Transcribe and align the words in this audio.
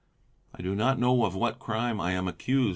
I 0.55 0.63
do 0.63 0.73
not 0.73 0.97
know 0.97 1.25
of 1.25 1.35
what 1.35 1.59
crime 1.59 2.01
I 2.01 2.13
am 2.13 2.27
accused. 2.27 2.69